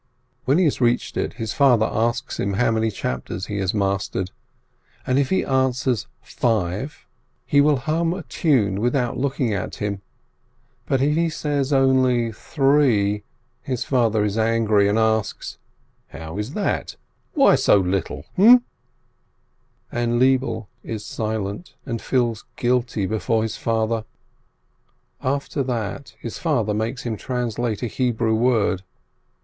[0.45, 4.31] When he haa reached it, his father asks him how many chapters he has mastered,
[5.05, 7.05] and if he answers five,
[7.45, 7.85] his father hums SHUT
[8.17, 10.01] IN 387 a tune without looking at him;
[10.87, 13.21] but if he says only three,
[13.61, 15.59] his father is angry, and asks:
[16.07, 16.95] "How's that?
[17.35, 18.61] Why so little, ha?"
[19.91, 24.05] And Lebele is silent, and feels guilty before his father.
[25.21, 28.81] After that his father makes him translate a Hebrew word.